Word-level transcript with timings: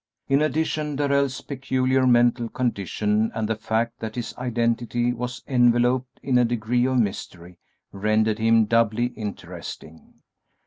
In 0.27 0.41
addition, 0.41 0.95
Darrell's 0.95 1.41
peculiar 1.41 2.07
mental 2.07 2.49
condition 2.49 3.31
and 3.35 3.47
the 3.47 3.55
fact 3.55 3.99
that 3.99 4.15
his 4.15 4.35
identity 4.35 5.13
was 5.13 5.43
enveloped 5.47 6.19
in 6.23 6.39
a 6.39 6.43
degree 6.43 6.87
of 6.87 6.97
mystery 6.97 7.59
rendered 7.91 8.39
him 8.39 8.65
doubly 8.65 9.13
interesting. 9.15 10.15